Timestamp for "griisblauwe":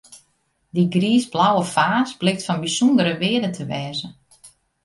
0.95-1.63